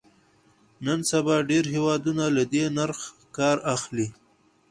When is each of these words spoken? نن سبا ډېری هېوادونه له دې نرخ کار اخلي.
نن 0.85 0.99
سبا 1.11 1.35
ډېری 1.49 1.71
هېوادونه 1.75 2.23
له 2.35 2.43
دې 2.51 2.63
نرخ 2.77 2.99
کار 3.37 3.57
اخلي. 3.75 4.07